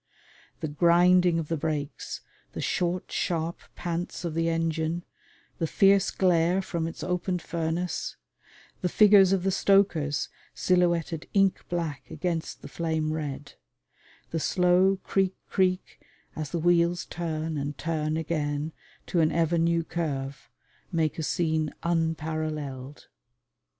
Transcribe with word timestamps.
The 0.61 0.67
grinding 0.67 1.37
of 1.37 1.47
the 1.47 1.57
brakes; 1.57 2.21
the 2.53 2.59
short 2.59 3.11
sharp 3.11 3.59
pants 3.75 4.25
of 4.25 4.33
the 4.33 4.49
engine, 4.49 5.03
the 5.59 5.67
fierce 5.67 6.09
glare 6.09 6.59
from 6.63 6.87
its 6.87 7.03
opened 7.03 7.43
furnace, 7.43 8.15
the 8.81 8.89
figures 8.89 9.31
of 9.31 9.43
the 9.43 9.51
stokers 9.51 10.27
silhouetted 10.55 11.27
ink 11.35 11.63
black 11.69 12.09
against 12.09 12.63
the 12.63 12.67
flame 12.67 13.13
red; 13.13 13.53
the 14.31 14.39
slow 14.39 14.97
creak 15.03 15.35
creak 15.47 16.01
as 16.35 16.49
the 16.49 16.57
wheels 16.57 17.05
turn 17.05 17.55
and 17.55 17.77
turn 17.77 18.17
again 18.17 18.73
to 19.05 19.19
an 19.19 19.31
ever 19.31 19.59
new 19.59 19.83
curve, 19.83 20.49
make 20.91 21.19
a 21.19 21.23
scene 21.23 21.71
unparalleled. 21.83 23.07